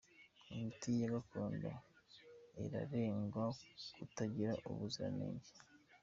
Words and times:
Imiti 0.53 0.89
ya 1.01 1.07
Gakondo 1.13 1.71
iranengwa 2.63 3.45
kutagira 3.95 4.53
ubuziranenge 4.69 5.49